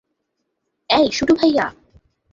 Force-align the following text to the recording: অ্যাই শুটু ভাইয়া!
অ্যাই 0.89 1.07
শুটু 1.11 1.33
ভাইয়া! 1.35 1.65